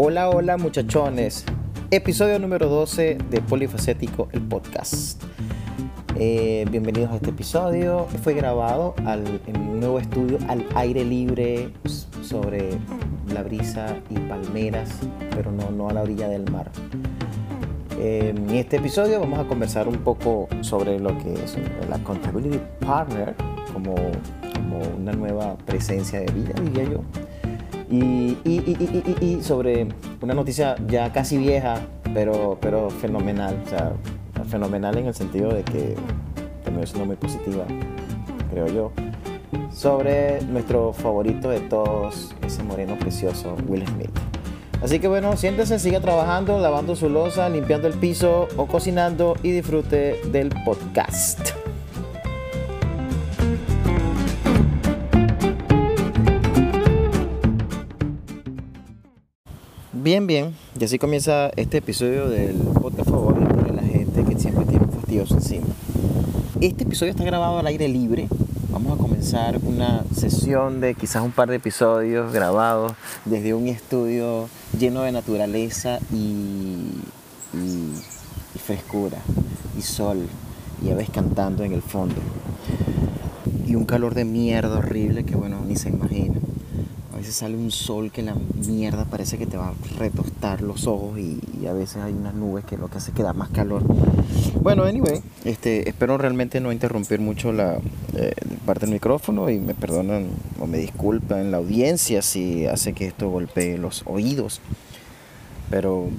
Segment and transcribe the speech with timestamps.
[0.00, 1.44] Hola, hola muchachones.
[1.90, 5.20] Episodio número 12 de Polifacético, el podcast.
[6.14, 8.06] Eh, bienvenidos a este episodio.
[8.22, 8.94] Fue grabado
[9.48, 11.72] en un nuevo estudio al aire libre
[12.22, 12.70] sobre
[13.34, 14.88] la brisa y palmeras,
[15.30, 16.70] pero no, a la orilla del mar.
[17.98, 21.56] Eh, en este episodio vamos a conversar un poco sobre lo que es
[21.90, 23.34] la Accountability Partner
[23.72, 27.02] como, como una nueva presencia de vida, diría yo
[27.90, 29.88] y, sobre
[30.20, 31.80] una noticia ya casi vieja,
[32.14, 33.60] pero, pero fenomenal.
[33.64, 33.92] O sea,
[34.48, 35.94] fenomenal en el sentido de que
[36.64, 37.64] también es una muy positiva,
[38.50, 38.92] creo yo.
[39.72, 44.10] Sobre nuestro favorito de todos, ese moreno precioso, Will Smith.
[44.82, 49.50] Así que bueno, siéntese, siga trabajando, lavando su losa, limpiando el piso o cocinando y
[49.50, 51.57] disfrute del podcast.
[60.08, 64.64] Bien, bien, y así comienza este episodio del podcast favorito de la gente que siempre
[64.64, 65.66] tiene un fastidioso encima.
[66.62, 68.26] Este episodio está grabado al aire libre.
[68.70, 72.92] Vamos a comenzar una sesión de quizás un par de episodios grabados
[73.26, 74.48] desde un estudio
[74.78, 76.88] lleno de naturaleza y,
[77.52, 77.92] y,
[78.64, 79.18] frescura
[79.78, 80.26] y sol
[80.82, 82.16] y aves cantando en el fondo.
[83.66, 86.40] Y un calor de mierda horrible que bueno, ni se imagina.
[87.18, 88.36] Veces sale un sol que la
[88.68, 92.64] mierda parece que te va a retostar los ojos y, a veces hay unas nubes
[92.64, 93.82] que lo que hace es que da más calor.
[94.62, 97.78] Bueno, anyway, este, espero realmente no interrumpir mucho la
[98.14, 100.28] eh, parte del micrófono y me perdonan
[100.60, 104.60] o me disculpan la audiencia si hace que esto golpee los oídos.
[105.70, 106.10] Pero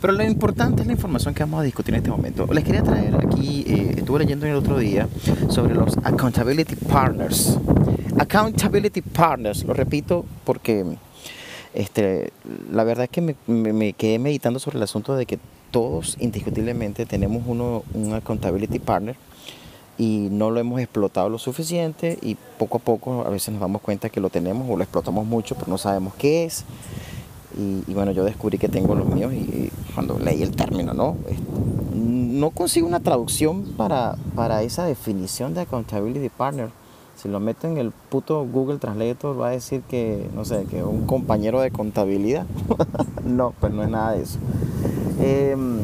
[0.00, 2.46] pero lo importante es la información que vamos a discutir en este momento.
[2.52, 5.08] Les quería traer aquí, eh, estuve leyendo el otro día
[5.48, 7.58] sobre los accountability partners.
[8.18, 10.84] Accountability Partners, lo repito porque
[11.74, 12.32] este,
[12.72, 15.38] la verdad es que me, quedé meditando sobre el asunto de que
[15.70, 19.16] todos indiscutiblemente tenemos uno, un accountability partner
[19.98, 23.82] y no lo hemos explotado lo suficiente y poco a poco a veces nos damos
[23.82, 26.64] cuenta que lo tenemos o lo explotamos mucho pero no sabemos qué es.
[27.58, 31.16] Y, bueno, yo descubrí que tengo los míos y, cuando leí el término, ¿no?
[31.94, 36.68] No consigo una traducción para, para esa definición de accountability partner
[37.16, 40.82] si lo meto en el puto Google Translator va a decir que, no sé, que
[40.82, 42.46] un compañero de contabilidad.
[43.24, 44.38] no, pues no es nada de eso.
[45.20, 45.78] Em,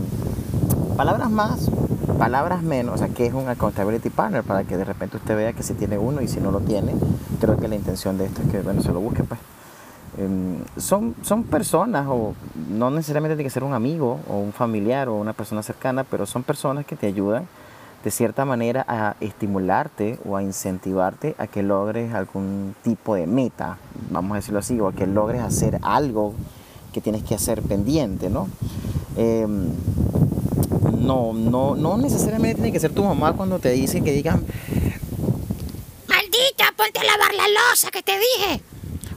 [0.96, 1.70] palabras más,
[2.18, 4.42] palabras menos, o sea, ¿qué es un accountability partner?
[4.42, 6.92] Para que de repente usted vea que si tiene uno y si no lo tiene,
[7.40, 9.40] creo que la intención de esto es que, bueno, se lo busque, pues.
[10.18, 12.34] Em, son, son personas, o
[12.68, 16.26] no necesariamente tiene que ser un amigo o un familiar o una persona cercana, pero
[16.26, 17.46] son personas que te ayudan
[18.02, 23.78] de cierta manera a estimularte o a incentivarte a que logres algún tipo de meta,
[24.10, 26.34] vamos a decirlo así, o a que logres hacer algo
[26.92, 28.48] que tienes que hacer pendiente, ¿no?
[29.16, 29.68] Em,
[30.98, 34.44] no, no, no necesariamente tiene que ser tu mamá cuando te dice que digan,
[36.08, 38.62] maldita, ponte a lavar la losa que te dije.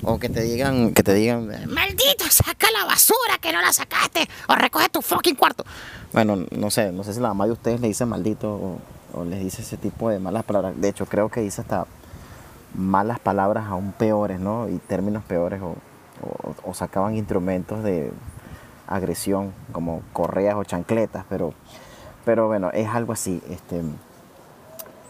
[0.04, 4.28] O que te digan, que te digan, maldito, saca la basura que no la sacaste,
[4.48, 5.66] o recoge tu fucking cuarto.
[6.16, 8.80] Bueno, no sé, no sé si la mamá de ustedes le dice maldito
[9.14, 10.74] o, les dice ese tipo de malas palabras.
[10.80, 11.88] De hecho, creo que dice hasta
[12.74, 14.70] malas palabras aún peores, ¿no?
[14.70, 18.14] Y términos peores o, sacaban instrumentos de
[18.88, 21.54] agresión como correas o chancletas, pero,
[22.24, 23.42] pero bueno, es algo así.
[23.50, 23.82] Este,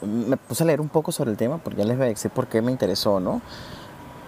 [0.01, 2.31] me puse a leer un poco sobre el tema porque ya les voy a decir
[2.31, 3.43] por qué me interesó, ¿no?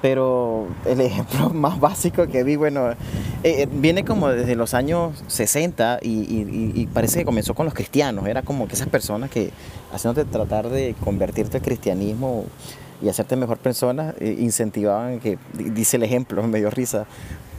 [0.01, 2.95] Pero el ejemplo más básico que vi, bueno, eh,
[3.43, 8.27] eh, viene como desde los años 60 y, parece que comenzó con los cristianos.
[8.27, 9.51] Era como que esas personas que
[9.91, 12.45] haciéndote tratar de convertirte al cristianismo
[13.01, 17.05] y hacerte mejor persona, eh, incentivaban que, dice el ejemplo, me dio risa,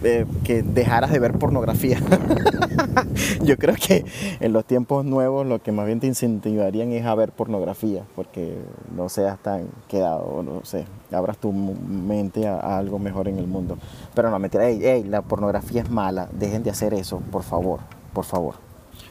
[0.03, 1.99] eh, que dejaras de ver pornografía.
[3.43, 4.05] Yo creo que
[4.41, 8.59] en los tiempos nuevos lo que más bien te incentivarían es a ver pornografía, porque
[8.95, 13.79] no seas tan quedado, no sé, abras tu mente a, algo mejor en el mundo.
[14.15, 17.81] Pero no, mentira, hey, la pornografía es mala, dejen de hacer eso, por favor,
[18.13, 18.55] por favor.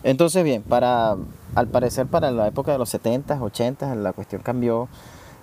[0.04, 1.18] Entonces, bien, para,
[1.56, 4.88] al parecer para la época de los 70s, 80s, la cuestión cambió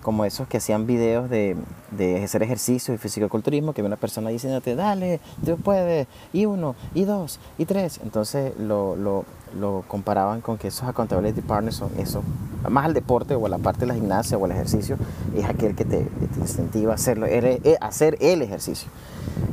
[0.05, 1.55] como esos que hacían videos de,
[1.89, 7.05] de hacer ejercicio y fisicoculturismo, que una persona diciéndote, dale, tú puedes, y uno, y
[7.05, 7.99] dos, y tres.
[8.03, 9.25] Entonces lo, lo,
[9.87, 12.21] comparaban con que esos accountability partners son eso,
[12.69, 14.95] más al deporte o a la parte de la gimnasia o el ejercicio,
[15.35, 16.07] es aquel que te,
[16.37, 18.87] incentiva a hacerlo, eh, hacer el ejercicio.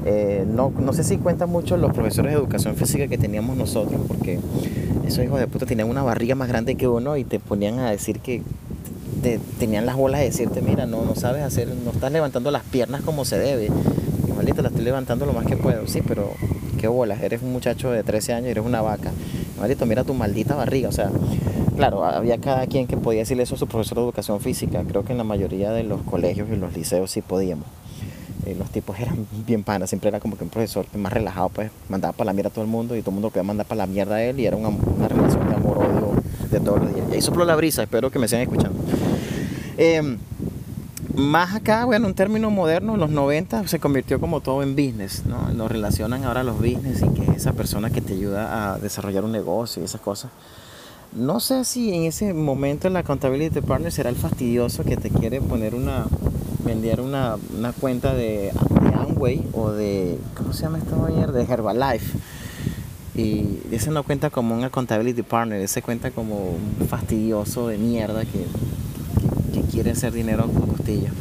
[0.05, 4.03] Eh, no, no sé si cuentan mucho los profesores de educación física que teníamos nosotros,
[4.07, 4.39] porque
[5.07, 7.91] esos hijos de puta tenían una barriga más grande que uno y te ponían a
[7.91, 8.43] decir que
[9.59, 13.03] tenían las bolas de decirte, mira, no, no sabes hacer, no estás levantando las piernas
[13.03, 13.67] como se debe.
[13.67, 15.87] y la estoy levantando lo más que puedo.
[15.87, 16.31] Sí, pero
[16.79, 19.13] qué bolas, eres un muchacho de 13 años, eres una vaca.
[19.59, 20.89] Maldito, mira tu maldita barriga.
[20.89, 21.11] O sea,
[21.77, 24.83] claro, había cada quien que podía decirle eso a su profesor de educación física.
[24.89, 27.67] Creo que en la mayoría de los colegios y los liceos sí podíamos.
[28.45, 31.71] Eh, los tipos eran bien panas, siempre era como que un profesor más relajado, pues
[31.89, 33.79] mandaba para la mierda a todo el mundo y todo el mundo podía mandar para
[33.79, 36.21] la mierda a él y era una, una relación de amor-odio
[36.51, 37.07] de todos los días.
[37.13, 38.81] Y ahí sopló la brisa, espero que me sigan escuchando.
[39.79, 40.19] Eh,
[41.15, 45.25] más acá, bueno, un término moderno, en los 90 se convirtió como todo en business,
[45.27, 45.53] ¿no?
[45.53, 49.25] Nos relacionan ahora los business y que es esa persona que te ayuda a desarrollar
[49.25, 50.31] un negocio y esas cosas.
[51.15, 55.43] No sé si en ese momento la accountability partner será el fastidioso que te quiere
[55.43, 56.07] poner una,
[56.65, 61.33] vender una, una cuenta de, de Amway o de, ¿cómo se llama esta mierda?
[61.33, 62.19] De Herbalife.
[63.15, 68.25] Y ese no cuenta como un accountability partner, ese cuenta como un fastidioso de mierda
[68.25, 68.47] que,
[69.53, 71.13] que, que quiere hacer dinero con costillas.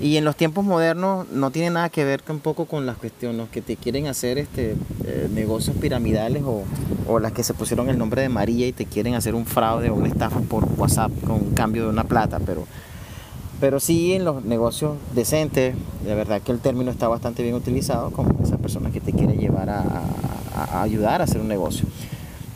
[0.00, 3.62] Y en los tiempos modernos no tiene nada que ver tampoco con las cuestiones, que
[3.62, 6.64] te quieren hacer este, eh, negocios piramidales o,
[7.08, 9.90] o, las que se pusieron el nombre de María y te quieren hacer un fraude
[9.90, 12.40] o una estafa por WhatsApp con cambio de una plata.
[12.44, 12.66] Pero,
[13.60, 15.74] pero sí en los negocios decentes,
[16.04, 19.36] de verdad que el término está bastante bien utilizado como esa persona que te quiere
[19.36, 21.86] llevar a ayudar a hacer un negocio.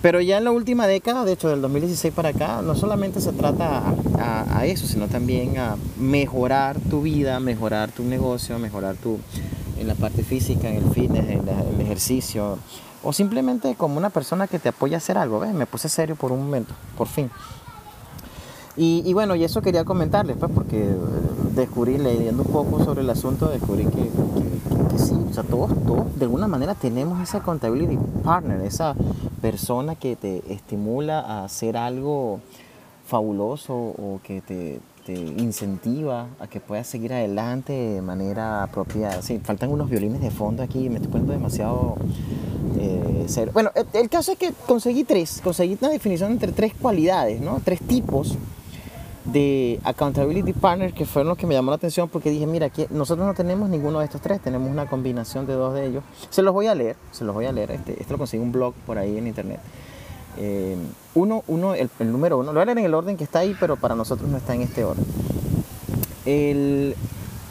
[0.00, 3.33] Pero ya en la última década, de hecho del 2016 para acá, no solamente se
[3.33, 3.83] trata
[4.19, 9.19] a, eso, sino también a mejorar tu vida, mejorar tu negocio, mejorar tu
[9.79, 12.59] en la parte física, en el fitness, en, el ejercicio,
[13.03, 15.41] o simplemente como una persona que te apoya a hacer algo.
[15.41, 15.53] ¿ves?
[15.53, 17.31] Me puse serio por un momento, por fin.
[18.81, 20.89] Y, bueno, y eso quería comentarles, pues, porque
[21.56, 26.19] descubrí, leyendo un poco sobre el asunto, descubrí que, que, que sí, o todos, todos
[26.19, 28.94] de alguna manera tenemos esa accountability partner, esa
[29.40, 32.40] persona que te estimula a hacer algo
[33.06, 39.23] fabuloso o que te, te incentiva a que puedas seguir adelante de manera apropiada.
[39.23, 41.96] Sí, faltan unos violines de fondo aquí, me estoy poniendo demasiado
[42.79, 43.26] eh.
[43.52, 47.61] Bueno, el, el, caso es que conseguí tres, conseguí una definición entre tres cualidades, ¿no?
[47.64, 48.37] Tres tipos
[49.33, 52.87] de accountability partners que fueron los que me llamó la atención porque dije, mira, que
[52.91, 56.03] nosotros no tenemos ninguno de estos tres, tenemos una combinación de dos de ellos.
[56.31, 58.53] Se los voy a leer, se los voy a leer, este, esto lo conseguí un
[58.53, 59.61] blog por ahí en internet.
[60.39, 60.77] Eh,
[61.15, 63.55] uno, uno el, número uno, lo voy a leer en el orden que está ahí,
[63.59, 65.05] pero para nosotros no está en este orden.
[66.25, 66.95] El,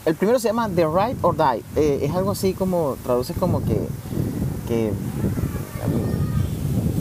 [0.04, 3.62] el primero se llama The Ride or Die, eh, es algo así como, traduce como
[3.62, 3.78] que,
[4.66, 4.92] que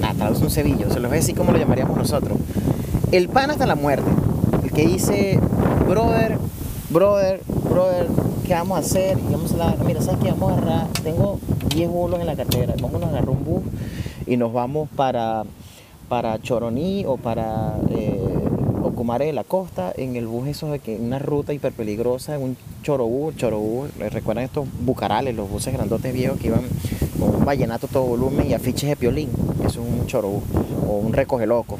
[0.02, 2.38] nada, traduce un cebillo, se los voy a decir como lo llamaríamos nosotros.
[3.12, 4.12] El pan hasta la muerte
[4.78, 5.40] que dice,
[5.88, 6.38] brother,
[6.92, 8.06] brother, brother,
[8.46, 9.18] ¿qué vamos a hacer?
[9.18, 10.30] Y vamos a la, mira, ¿sabes qué?
[10.30, 11.40] Vamos a agarrar, tengo
[11.70, 13.64] 10 bolos en la cartera, vamos a agarrar un bus
[14.28, 15.46] y nos vamos para,
[16.10, 18.22] para Choroní o para eh,
[18.84, 22.56] Ocumare de la Costa, en el bus eso de que una ruta hiper peligrosa, un
[22.84, 26.62] chorobús, chorobús, recuerdan estos bucarales, los buses grandotes viejos que iban
[27.20, 29.32] con un vallenato todo volumen y afiches de piolín,
[29.66, 30.44] eso es un chorobús
[30.88, 31.80] o un recoge loco.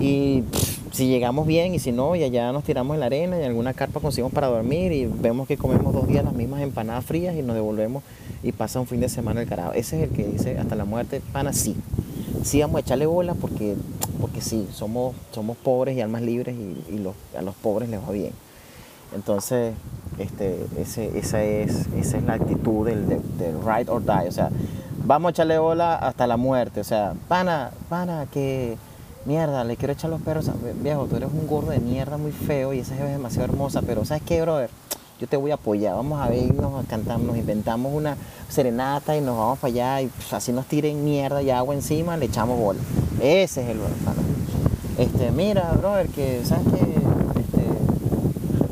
[0.00, 0.44] Y
[0.92, 3.74] si llegamos bien y si no, y allá nos tiramos en la arena y alguna
[3.74, 7.42] carpa conseguimos para dormir y vemos que comemos dos días las mismas empanadas frías y
[7.42, 8.02] nos devolvemos
[8.42, 9.72] y pasa un fin de semana el carajo.
[9.72, 11.76] Ese es el que dice hasta la muerte, pana, sí.
[12.42, 13.76] Sí vamos a echarle bola porque,
[14.20, 18.10] porque sí, somos, somos pobres y almas libres y, los, a los pobres les va
[18.10, 18.32] bien.
[19.14, 19.74] Entonces,
[20.18, 24.28] este, esa, es, esa es la actitud del, del, del ride or die.
[24.28, 24.50] O sea,
[25.04, 26.80] vamos a echarle bola hasta la muerte.
[26.80, 28.76] O sea, pana, pana, que
[29.24, 30.50] mierda, le quiero echar los perros,
[30.82, 34.04] viejo, tú eres un gordo de mierda muy feo y esa es demasiado hermosa, pero
[34.04, 34.70] ¿sabes qué, brother?
[35.20, 38.16] Yo te voy a apoyar, vamos a vernos, a cantar, nos inventamos una
[38.48, 42.16] serenata y nos vamos para allá y pues, así nos tiren mierda y agua encima,
[42.16, 42.80] le echamos bola.
[43.20, 44.22] Ese es el hermano.
[44.96, 46.80] Este, mira, brother, que, ¿sabes qué?
[47.40, 47.64] Este,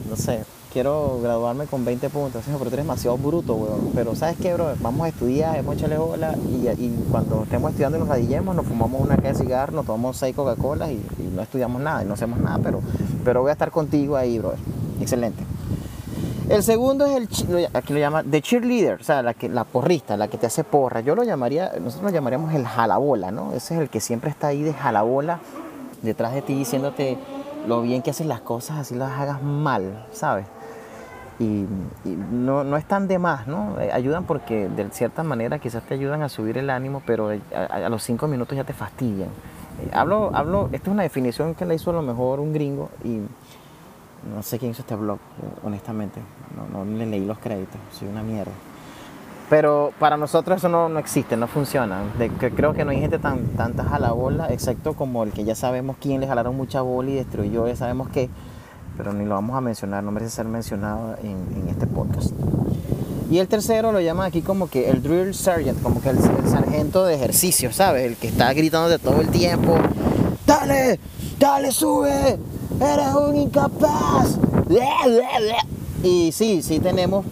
[0.08, 3.90] no sé, quiero graduarme con 20 puntos, pero tú eres demasiado bruto, weón.
[3.94, 4.72] Pero ¿sabes qué, bro?
[4.80, 8.66] Vamos a estudiar, vamos a echarle bola y, cuando estemos estudiando y nos radillemos, nos
[8.66, 12.06] fumamos una caja de cigarros, nos tomamos seis Coca-Cola y, y, no estudiamos nada y
[12.06, 12.80] no hacemos nada, pero,
[13.24, 14.52] pero voy a estar contigo ahí, bro.
[15.00, 15.44] Excelente.
[16.48, 20.16] El segundo es el, aquí lo llama the cheerleader, o sea, la, que, la porrista,
[20.16, 21.00] la que te hace porra.
[21.00, 23.52] Yo lo llamaría, nosotros lo llamaríamos el jalabola, ¿no?
[23.52, 25.40] Ese es el que siempre está ahí de jalabola
[26.02, 27.18] detrás de ti diciéndote
[27.66, 30.46] lo bien que haces las cosas, así las hagas mal, ¿sabes?
[31.38, 31.66] Y,
[32.04, 33.80] y no, no, están de más, ¿no?
[33.80, 37.64] Eh, ayudan porque de cierta manera quizás te ayudan a subir el ánimo, pero a,
[37.64, 39.28] a los cinco minutos ya te fastidian.
[39.28, 42.90] Eh, hablo, hablo, esta es una definición que la hizo a lo mejor un gringo
[43.04, 43.20] y
[44.34, 45.18] no sé quién hizo este blog,
[45.62, 46.20] honestamente,
[46.56, 48.52] no, no le leí los créditos, soy una mierda.
[49.48, 52.02] Pero para nosotros eso no, no existe, no funciona.
[52.38, 55.96] Que creo que no hay gente tan tanta bola, excepto como el que ya sabemos
[55.98, 58.28] quién le jalaron mucha bola y destruyó, ya sabemos que
[58.98, 62.32] pero ni lo vamos a mencionar, no merece ser mencionado en, este podcast.
[63.30, 66.50] Y el tercero lo llaman aquí como que el drill sergeant, como que el, el
[66.50, 68.04] sargento de ejercicio, ¿sabes?
[68.04, 69.76] El que está gritando de todo el tiempo,
[70.44, 70.98] dale,
[71.38, 72.38] dale, sube,
[72.80, 74.36] eres un incapaz.
[76.02, 77.24] Y sí, sí tenemos,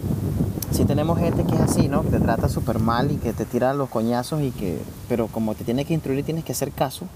[0.71, 2.03] sí tenemos gente que es así, ¿no?
[2.03, 5.53] Que te trata súper mal y que te tira los coñazos y que, pero como
[5.53, 7.07] te tiene que instruir y tienes que hacer caso,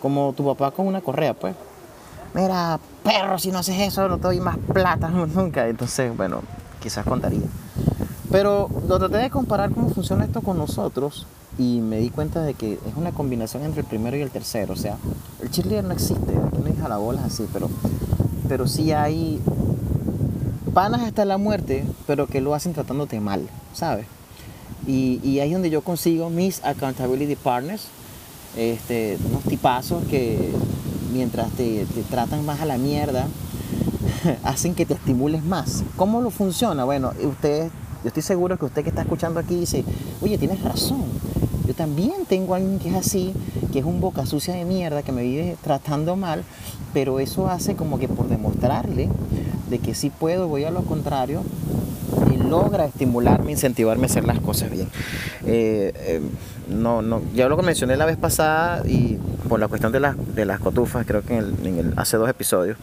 [0.00, 1.56] como tu papá con una correa, pues.
[2.34, 5.68] Mira, perro, si no haces eso, no te doy más plata nunca.
[5.68, 6.42] Entonces, bueno,
[6.80, 7.46] quizás contaría.
[8.30, 11.26] Pero lo traté de comparar cómo funciona esto con nosotros
[11.58, 14.74] y me di cuenta de que es una combinación entre el primero y el tercero.
[14.74, 14.96] O sea,
[15.42, 17.70] el cheerleader no existe, aquí no hay jalabolas así, pero,
[18.48, 19.40] pero sí hay
[20.74, 24.06] panas hasta la muerte, pero que lo hacen tratándote mal, ¿sabes?
[24.86, 27.88] Y, y ahí es donde yo consigo mis accountability partners,
[28.56, 30.52] este, unos tipazos que
[31.12, 33.26] mientras te, tratan más a la mierda,
[34.44, 35.84] hacen que te estimules más.
[35.96, 36.84] ¿Cómo lo funciona?
[36.84, 37.70] Bueno, ustedes,
[38.02, 39.84] yo estoy seguro que usted que está escuchando aquí dice,
[40.20, 41.04] oye, tienes razón.
[41.66, 43.34] Yo también tengo a alguien que es así,
[43.72, 46.44] que es un boca sucia de mierda, que me vive tratando mal,
[46.94, 49.08] pero eso hace como que por demostrarle
[49.68, 51.42] de que sí puedo, voy a lo contrario,
[52.48, 54.88] logra estimularme, incentivarme a hacer las cosas bien.
[55.46, 56.20] Eh, eh,
[56.68, 59.18] no, no, ya lo mencioné la vez pasada y
[59.48, 62.76] por la cuestión de, las de las cotufas, creo que en el, hace dos episodios,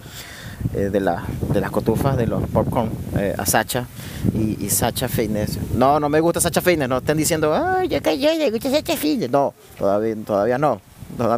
[0.73, 3.85] eh, de, la- de las cotufas, de los popcorn, eh, a Sacha
[4.33, 5.59] y, y Sacha Fitness.
[5.75, 8.97] No, no me gusta Sacha Fitness, no estén diciendo, ay, ya que yo gusta Sacha
[8.97, 9.29] Fitness.
[9.29, 10.81] No, todavía, todavía no.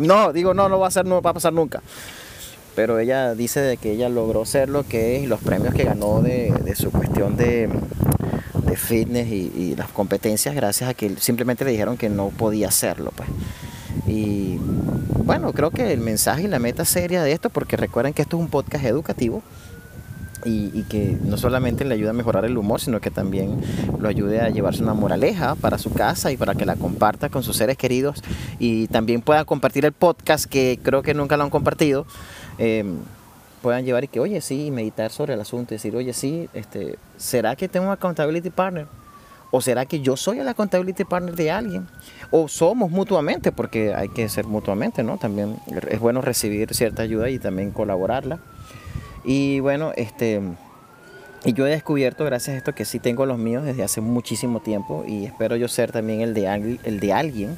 [0.02, 1.82] No, digo, no, no va a ser, no va a pasar nunca.
[2.76, 6.22] Pero ella dice de que ella logró ser lo que es los premios que ganó
[6.22, 7.68] de, de su cuestión de,
[8.66, 12.68] de fitness y, y las competencias gracias a que simplemente le dijeron que no podía
[12.68, 13.12] hacerlo.
[13.16, 13.28] Pues.
[14.08, 14.60] Y
[15.28, 18.38] bueno, creo que el mensaje y la meta seria de esto, porque recuerden que esto
[18.38, 19.44] es un podcast educativo
[20.46, 23.62] y, y que no solamente le ayuda a mejorar el humor, sino que también
[24.00, 27.44] lo ayude a llevarse una moraleja para su casa y para que la comparta con
[27.44, 28.24] sus seres queridos
[28.58, 32.06] y también pueda compartir el podcast que creo que nunca lo han compartido.
[32.58, 32.86] eh,
[33.62, 37.56] puedan llevar y que, oye, sí, meditar sobre el asunto, decir, oye, sí, este, ¿será
[37.56, 38.86] que tengo un accountability partner?
[39.58, 41.88] ¿O será que yo soy el accountability partner de alguien?
[42.30, 43.52] ¿O somos mutuamente?
[43.52, 45.18] Porque hay que ser mutuamente, ¿no?
[45.18, 45.58] También
[45.90, 48.38] es bueno recibir cierta ayuda y también colaborarla.
[49.26, 50.44] Y bueno, este,
[51.44, 54.60] y yo he descubierto gracias a esto que sí tengo los míos desde hace muchísimo
[54.60, 57.58] tiempo y espero yo ser también el de, el de alguien.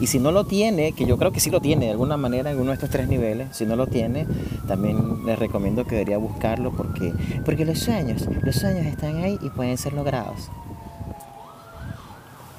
[0.00, 2.50] Y si no lo tiene, que yo creo que sí lo tiene de alguna manera
[2.50, 4.26] en uno de estos tres niveles, si no lo tiene,
[4.66, 7.12] también les recomiendo que debería buscarlo porque,
[7.44, 10.50] porque los sueños, los sueños están ahí y pueden ser logrados.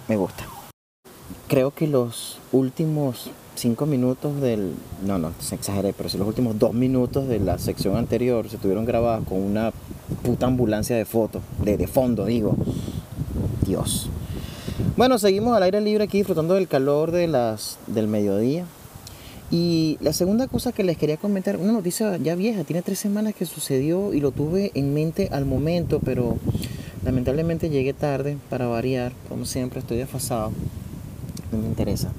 [0.07, 0.45] Me gusta.
[1.47, 4.73] Creo que los últimos cinco minutos del...
[5.05, 8.57] No, no, se exageré, pero si los últimos dos minutos de la sección anterior se
[8.57, 9.71] tuvieron grabados con una
[10.23, 12.55] puta ambulancia de fotos, de, de fondo, digo.
[13.65, 14.09] Dios.
[14.95, 18.65] Bueno, seguimos al aire libre aquí disfrutando del calor de las, del mediodía.
[19.49, 23.33] Y la segunda cosa que les quería comentar, una noticia ya vieja, tiene tres semanas
[23.33, 26.37] que sucedió y lo tuve en mente al momento, pero
[27.07, 30.51] lamentablemente llegué tarde para variar, como siempre estoy desfasado,
[31.53, 32.11] no me interesa.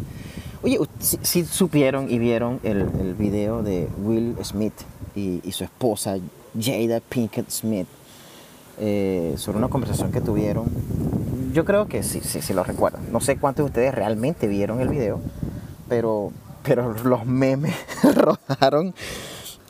[0.62, 4.72] Oye, si, supieron y vieron el, el video de Will Smith
[5.14, 6.16] y, y su esposa
[6.58, 7.86] Jada Pinkett Smith
[8.78, 10.64] eh, sobre una conversación que tuvieron.
[11.52, 13.12] Yo creo que sí, sí, sí lo recuerdan.
[13.12, 15.20] No sé cuántos de ustedes realmente vieron el video,
[15.90, 17.74] pero, pero los memes
[18.14, 18.94] rodaron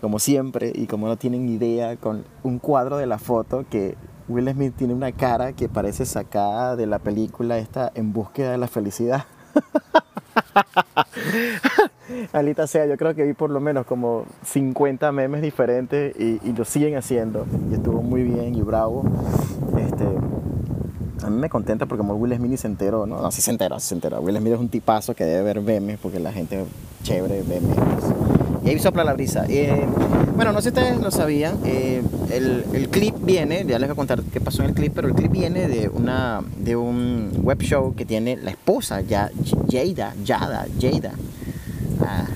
[0.00, 3.96] como siempre y como no tienen idea con un cuadro de la foto que
[4.28, 8.58] Will Smith tiene una cara que parece sacada de la película esta En búsqueda de
[8.58, 9.24] la felicidad.
[12.32, 16.64] Alita sea, yo creo que vi por lo menos como 50 memes diferentes y, lo
[16.64, 17.46] siguen haciendo.
[17.70, 19.04] Y estuvo muy bien y bravo.
[21.22, 23.20] A mí me contenta porque Will Smith se enteró, ¿no?
[23.20, 24.20] No, sí se enteró, sí se enteró.
[24.20, 26.64] Will Smith es un tipazo que debe ver memes porque la gente
[27.02, 27.78] chévere ve memes.
[28.64, 29.44] Y ahí sopla la brisa.
[29.48, 29.86] Eh,
[30.36, 33.94] bueno, no sé si ustedes lo sabían, eh, el, el clip viene, ya les voy
[33.94, 37.30] a contar qué pasó en el clip, pero el clip viene de, una, de un
[37.42, 39.30] web show que tiene la esposa, ya,
[39.70, 41.12] Jada, Jada, Jada.
[42.00, 42.26] Ah,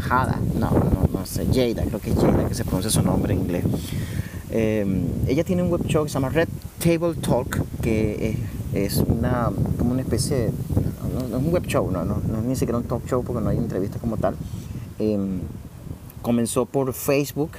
[0.00, 3.34] Jada, no, no, no sé, Jada, creo que es Jada que se pronuncia su nombre
[3.34, 3.64] en inglés.
[4.50, 4.86] Eh,
[5.28, 6.48] ella tiene un web show que se llama Red
[6.82, 8.36] Table Talk, que
[8.72, 10.52] es, es una, como una especie de,
[11.12, 13.42] no, es un web show, no, no, no es ni siquiera un talk show porque
[13.42, 14.34] no hay entrevista como tal.
[14.98, 15.18] Eh,
[16.22, 17.50] comenzó por Facebook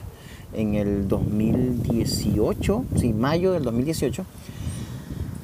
[0.54, 4.26] en el 2018, sí, mayo del 2018.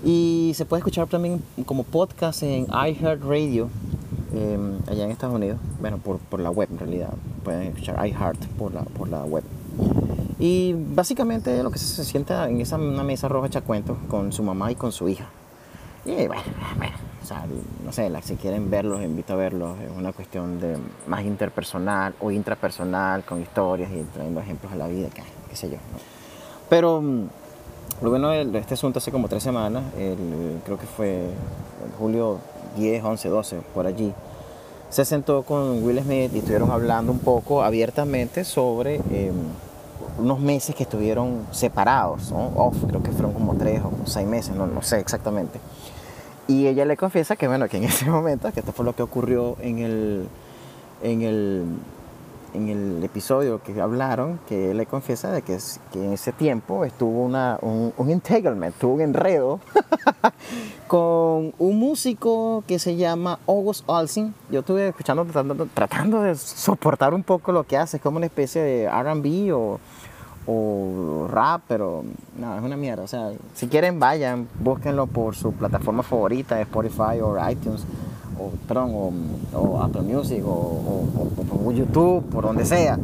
[0.06, 3.70] Y se puede escuchar también como podcast en iHeartRadio,
[4.34, 4.58] eh,
[4.88, 5.60] allá en Estados Unidos.
[5.82, 7.14] Bueno, por, por la web en realidad.
[7.44, 9.44] Pueden escuchar iHeart por la, por la web.
[10.39, 14.44] Y básicamente lo que se sienta en esa una mesa roja echa cuentos con su
[14.44, 15.25] mamá y con su hija.
[16.06, 16.44] Y bueno,
[16.77, 17.46] bueno, o sea,
[17.84, 19.77] no sé, si quieren verlos, invito a verlos.
[19.79, 20.77] Es una cuestión de
[21.08, 25.70] más interpersonal o intrapersonal, con historias y trayendo ejemplos a la vida, qué, qué sé
[25.70, 25.75] yo.
[25.77, 26.00] ¿no?
[26.70, 27.24] Pero mm,
[28.03, 32.38] lo bueno de este asunto hace como tres semanas, el- creo que fue en julio
[32.77, 34.13] 10, 11, 12, por allí,
[34.89, 39.32] se sentó con Will Smith y estuvieron hablando un poco abiertamente sobre eh,
[40.18, 42.72] unos meses que estuvieron separados, ¿no?
[42.88, 45.60] Creo que fueron como tres o seis meses, no, no sé exactamente.
[46.48, 49.04] Y ella le confiesa que, bueno, que en ese momento, que esto fue lo que
[49.04, 50.27] ocurrió en el,
[51.04, 51.66] en el,
[52.58, 55.58] en el episodio que hablaron, que él le confiesa de que,
[55.94, 59.60] que en ese tiempo estuvo una, un, un entanglement, tuvo un enredo
[60.88, 64.34] con un músico que se llama August Alsing.
[64.52, 68.62] Yo estuve escuchando, tratando, tratando de soportar un poco lo que hace, como una especie
[68.62, 69.80] de RB o,
[70.48, 72.04] o rap, pero
[72.38, 73.04] no, es una mierda.
[73.04, 77.84] O sea, si quieren, vayan, búsquenlo por su plataforma favorita, Spotify o iTunes,
[78.40, 78.92] o, perdón,
[79.54, 81.30] o, Apple Music, o- o
[81.78, 82.98] YouTube, por donde sea.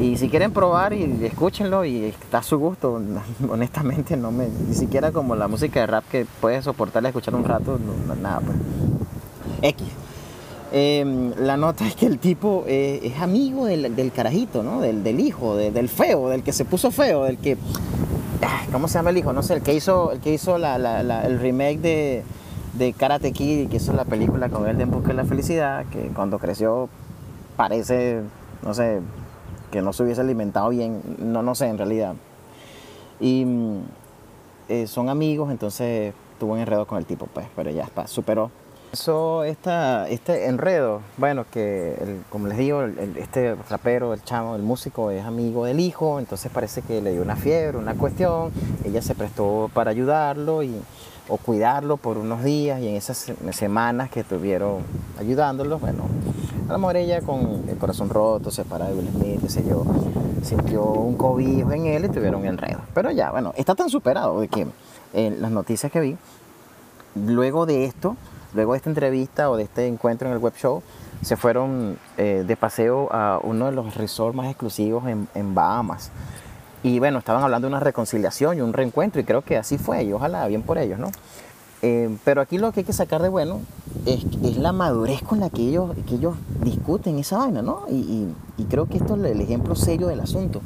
[0.00, 3.00] Y si quieren probar, y escúchenlo y está a su gusto.
[3.50, 7.44] Honestamente, no me, ni siquiera como la música de rap que puedes soportarla escuchar un
[7.44, 7.78] rato,
[8.20, 8.56] nada, pues.
[9.62, 9.86] X.
[10.70, 14.80] Eh, la nota es que el tipo eh, es amigo del, del carajito, ¿no?
[14.82, 17.56] Del, del hijo, de- del feo, del que se puso feo, del que.
[18.42, 19.32] ah, ¿Cómo se llama el hijo?
[19.32, 20.76] No sé, el que hizo, el que hizo la-
[21.24, 22.22] el remake de,
[22.74, 26.08] de Karate Kid, que hizo la película con él de Busca de la Felicidad, que
[26.14, 26.90] cuando creció
[27.58, 28.20] parece,
[28.62, 29.00] no sé,
[29.72, 32.14] que no se hubiese alimentado bien, no, no sé en realidad.
[33.18, 33.78] Y mm,
[34.68, 38.52] eh, son amigos, entonces tuvo un enredo con el tipo, pues, pero ya está, superó.
[38.92, 45.10] Eso, este enredo, bueno, que como les digo, el- este rapero, el chamo, el músico
[45.10, 48.50] es amigo del hijo, entonces parece que le dio una fiebre, una cuestión,
[48.84, 50.74] ella se prestó para ayudarlo y,
[51.28, 54.76] o cuidarlo por unos días y en esas se- semanas que estuvieron
[55.20, 56.04] ayudándolo, bueno,
[56.68, 59.84] a lo mejor ella con el corazón roto, separada de Will Smith, qué sé yo,
[60.42, 62.80] sintió un cobijo en él y tuvieron un enredo.
[62.94, 64.66] Pero ya, bueno, está tan superado de que
[65.14, 66.16] en las noticias que vi,
[67.14, 68.16] luego de esto,
[68.52, 70.82] luego de esta entrevista o de este encuentro en el web show,
[71.22, 76.10] se fueron eh, de paseo a uno de los resorts más exclusivos en, en Bahamas.
[76.82, 80.04] Y bueno, estaban hablando de una reconciliación y un reencuentro y creo que así fue
[80.04, 81.10] y ojalá bien por ellos, ¿no?
[81.82, 83.60] Eh, pero aquí lo que hay que sacar de bueno
[84.04, 84.24] es,
[84.56, 87.82] la madurez con la que ellos, que ellos discuten esa vaina, ¿no?
[87.88, 90.60] Y, y- y creo que esto es el ejemplo serio del asunto.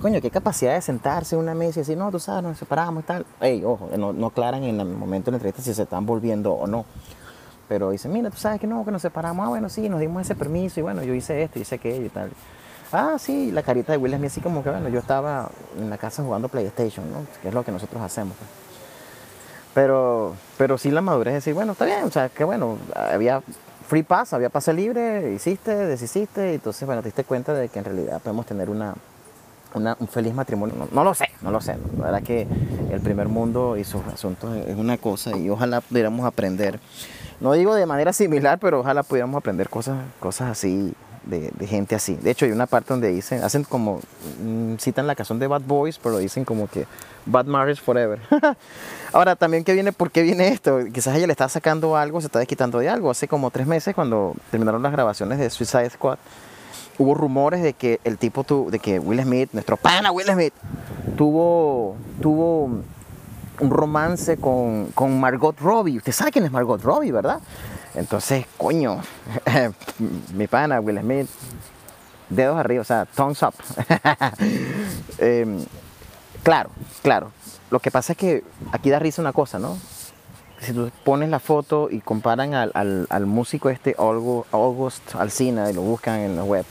[0.00, 3.02] Coño, qué capacidad de sentarse en una mesa y decir, no, tú sabes, nos separamos
[3.02, 3.26] y tal.
[3.40, 6.52] Ey, ojo, no, no aclaran en el momento de la entrevista si se están volviendo
[6.52, 6.84] o no.
[7.68, 9.44] Pero dicen, mira, tú sabes que no, que nos separamos.
[9.44, 12.08] Ah, bueno, sí, nos dimos ese permiso y bueno, yo hice esto, hice aquello y
[12.10, 12.30] tal.
[12.92, 15.98] Ah, sí, la carita de Will Smith así como que, bueno, yo estaba en la
[15.98, 17.18] casa jugando PlayStation, ¿no?
[17.42, 18.36] Que es lo que nosotros hacemos.
[18.36, 18.65] pues.
[19.76, 23.42] Pero, pero sí la madurez es decir, bueno, está bien, o sea, que bueno, había
[23.86, 27.78] free pass, había pase libre, hiciste, deshiciste, y entonces, bueno, te diste cuenta de que
[27.80, 28.94] en realidad podemos tener una,
[29.74, 30.74] una- un feliz matrimonio.
[30.78, 31.76] No, no lo sé, no lo sé.
[31.98, 32.46] La verdad que
[32.90, 36.80] el primer mundo y sus asuntos es una cosa y ojalá pudiéramos aprender.
[37.40, 40.94] No digo de manera similar, pero ojalá pudiéramos aprender cosas, cosas así,
[41.26, 42.14] de, gente así.
[42.14, 44.00] De hecho, hay una parte donde dicen, hacen como,
[44.42, 46.86] mm, citan la canción de Bad Boys, pero dicen como que
[47.26, 48.20] Bad Marriage Forever.
[49.12, 49.92] Ahora, también, ¿qué viene?
[49.92, 50.78] ¿por qué viene esto?
[50.92, 53.10] Quizás ella le está sacando algo, se está desquitando de algo.
[53.10, 56.18] Hace como tres meses, cuando terminaron las grabaciones de Suicide Squad,
[56.98, 60.54] hubo rumores de que el tipo tu, de que Will Smith, nuestro pana Will Smith,
[61.16, 62.64] tuvo, tuvo
[63.60, 65.98] un romance con, con Margot Robbie.
[65.98, 67.40] Usted sabe quién es Margot Robbie, ¿verdad?
[67.96, 69.00] Entonces, coño,
[70.34, 71.28] mi pana Will Smith,
[72.28, 73.54] dedos arriba, o sea, thumbs up.
[75.18, 75.64] Em,
[76.42, 76.70] claro,
[77.02, 77.32] claro.
[77.70, 79.76] Lo que pasa es que aquí da risa una cosa, ¿no?
[80.58, 85.74] si tú pones la foto y comparan al, al- al músico este August, Alsina y
[85.74, 86.64] lo buscan en la web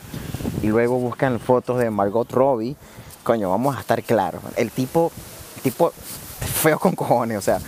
[0.60, 2.74] y luego buscan fotos de Margot Robbie,
[3.22, 4.42] coño, vamos a estar claros.
[4.56, 5.12] El tipo,
[5.56, 5.92] el tipo
[6.40, 7.60] feo con cojones, o sea,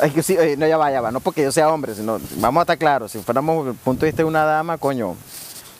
[0.00, 2.62] ay, sí, no ya va, ya va, no porque yo sea hombre, sino vamos a
[2.62, 5.16] estar claros, si fuéramos el punto de vista de una dama, coño,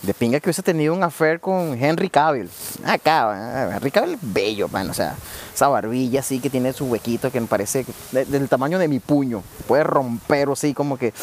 [0.03, 2.51] de pinga que hubiese tenido un affair con Henry Cavill.
[2.85, 4.91] Acá, eh, Henry Cavill es bello, man.
[4.91, 5.15] O sea,
[5.55, 8.99] esa barbilla así que tiene su huequito que me parece de- del tamaño de mi
[8.99, 9.45] puño.
[9.69, 11.15] Puede romper así, como que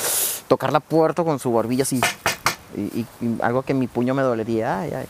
[0.48, 2.00] tocar la puerta con su barbilla así.
[2.78, 3.06] Y
[3.42, 4.80] algo que mi puño me dolería.
[4.80, 5.06] Ay, ay.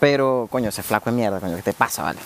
[0.00, 2.18] Pero, coño, ese flaco de mierda, coño, ¿qué te pasa, vale?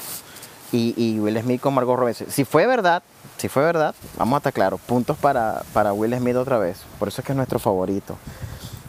[0.72, 2.14] Y, y Will Smith con Margot Robbie.
[2.14, 3.02] Si fue verdad,
[3.36, 4.80] si fue verdad, vamos a estar claros.
[4.80, 6.82] Puntos para, para Will Smith otra vez.
[6.98, 8.16] Por eso es que es nuestro favorito.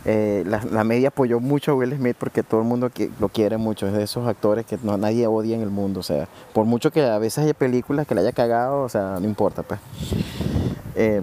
[0.09, 3.87] Eh, la, media apoyó mucho a Will Smith porque todo el mundo lo quiere mucho.
[3.87, 5.99] Es de esos actores que no, nadie odia en el mundo.
[5.99, 9.17] O sea, por mucho que a veces haya películas que le haya cagado, o sea,
[9.19, 9.81] no importa, pues.
[10.95, 11.21] Eh,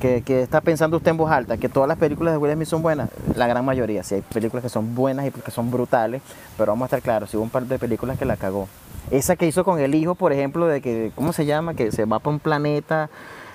[0.00, 1.58] ¿qué, qué está pensando usted en voz alta?
[1.58, 3.08] ¿Que todas las películas de Will Smith son buenas?
[3.36, 4.02] La gran mayoría.
[4.02, 6.22] Sí, hay películas que son buenas y que son brutales,
[6.58, 8.68] pero vamos a estar claros, sí hubo un par de películas que la cagó.
[9.10, 11.74] Esa que hizo con el hijo, por ejemplo, de que, ¿cómo se llama?
[11.74, 13.08] Que se va para un planeta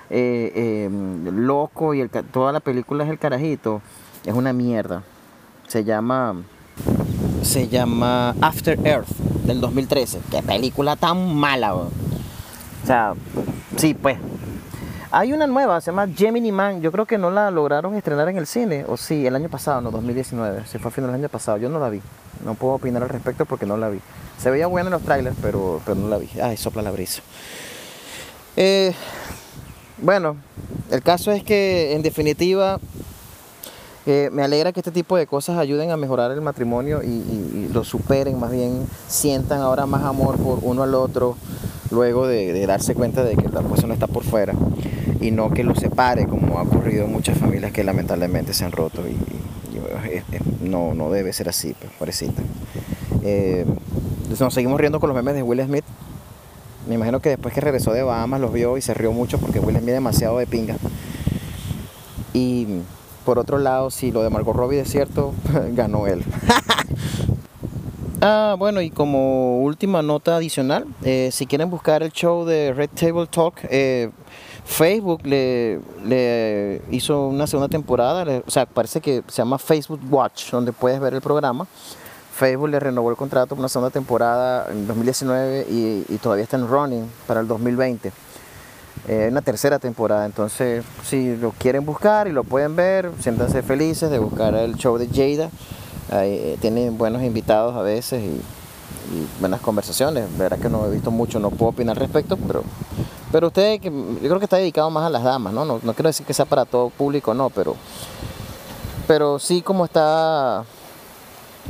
[0.10, 0.90] eh, eh,
[1.32, 3.82] loco y toda la película es el carajito.
[4.26, 5.04] Es una mierda.
[5.68, 6.36] Se llama.
[7.42, 9.10] Se llama After Earth
[9.46, 10.20] del 2013.
[10.30, 11.76] Qué película tan mala.
[11.76, 11.90] O
[12.86, 13.14] sea,
[13.78, 14.18] sí, pues.
[15.14, 16.82] Hay una nueva, se llama Gemini Man.
[16.82, 18.86] Yo creo que no la lograron estrenar en el cine.
[18.88, 20.66] O sí, el año pasado, no, 2019.
[20.66, 21.58] Se fue a final del año pasado.
[21.58, 22.00] Yo no la vi.
[22.46, 24.00] No puedo opinar al respecto porque no la vi.
[24.38, 26.30] Se veía buena en los trailers, pero, pero no la vi.
[26.42, 27.22] Ay, sopla la brisa.
[28.56, 28.94] Eh,
[29.98, 30.38] bueno,
[30.90, 32.80] el caso es que en definitiva
[34.06, 37.84] eh, me alegra que este tipo de cosas ayuden a mejorar el matrimonio y, lo
[37.84, 41.38] superen, más bien sientan ahora más amor por uno al otro
[41.90, 44.54] luego de, de darse cuenta de que la no está por fuera
[45.22, 48.72] y no que los separe como ha ocurrido en muchas familias que lamentablemente se han
[48.72, 49.16] roto y,
[50.62, 52.24] no, no debe ser así, pues.
[53.24, 53.66] Eh,
[54.40, 55.86] nos seguimos riendo con los memes de Will Smith.
[56.88, 59.60] Me imagino que después que regresó de Bahamas los vio y se rió mucho porque
[59.60, 60.76] Will Smith es demasiado de pinga.
[62.34, 62.68] Y
[63.26, 65.34] por otro lado, si lo de Margot Robbie es cierto,
[65.74, 66.24] ganó él.
[68.22, 72.90] ah, bueno, y como última nota adicional, eh, si quieren buscar el show de Red
[72.96, 74.10] Table Talk, eh,
[74.66, 80.52] Facebook le, le hizo una segunda temporada, o sea, parece que se llama Facebook Watch,
[80.52, 81.68] donde puedes ver el programa.
[82.42, 86.68] Facebook le renovó el contrato por una segunda temporada en 2019 y, todavía está en
[86.68, 88.12] running para el 2020
[89.08, 90.26] eh, una tercera temporada.
[90.26, 94.98] Entonces, si lo quieren buscar y lo pueden ver, siéntanse felices de buscar el show
[94.98, 95.50] de Jada.
[96.14, 98.42] Eh, tienen buenos invitados a veces y,
[99.40, 100.26] buenas conversaciones.
[100.38, 102.64] Verá que no he visto mucho, no puedo opinar al respecto, pero,
[103.32, 105.66] pero usted, yo creo que está dedicado más a las damas, ¿no?
[105.66, 107.76] No, no quiero decir que sea para todo público, no, pero,
[109.08, 110.64] pero sí como está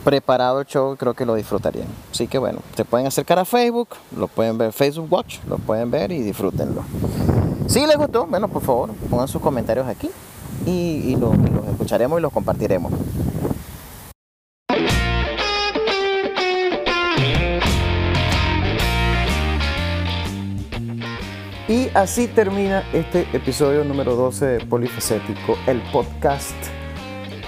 [0.04, 1.88] preparado el show, creo que lo disfrutarían.
[2.12, 5.91] Así que bueno, se pueden acercar a Facebook, lo pueden ver Facebook Watch, lo pueden
[5.91, 6.84] ver y disfrútenlo.
[7.67, 10.10] Si les gustó, bueno, por favor, pongan sus comentarios aquí
[10.65, 11.36] y los
[11.71, 12.91] escucharemos y los compartiremos.
[21.72, 26.54] Y así termina este episodio número 12 de Polifacético, el podcast.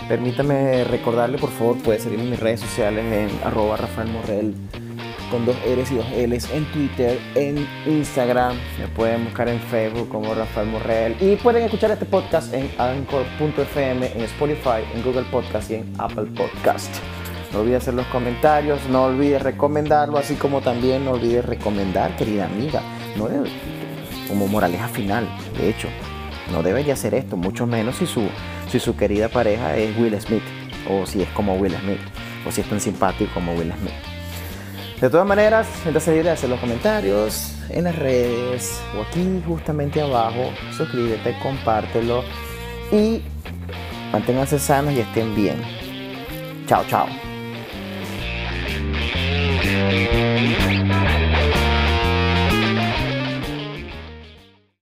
[0.08, 4.54] Permítame recordarle, por favor, puede seguirme en mis redes sociales en arroba Rafael Morrell
[5.30, 10.08] con dos R's y dos L's en Twitter, en Instagram, me pueden buscar en Facebook
[10.08, 15.70] como Rafael Morrell y pueden escuchar este podcast en anchor.fm, en Spotify, en Google Podcast
[15.72, 16.96] y en Apple Podcast.
[17.52, 22.46] No olvide hacer los comentarios, no olvide recomendarlo, así como también no olvide recomendar, querida
[22.46, 22.82] amiga,
[23.18, 23.50] no debe-
[24.28, 25.88] como moraleja final, de hecho,
[26.52, 28.28] no debería hacer esto, mucho menos si su,
[28.70, 30.44] si su querida pareja es Will Smith,
[30.90, 32.02] o si es como Will Smith,
[32.48, 34.14] o si es tan simpático como Will Smith.
[35.04, 40.02] De todas maneras, siéntase libre de hacer los comentarios en las redes o aquí justamente
[40.02, 40.50] abajo.
[40.78, 42.24] Suscríbete, compártelo
[42.90, 43.22] y
[44.14, 45.62] manténganse sanos y estén bien.
[46.68, 47.08] Chao, chao.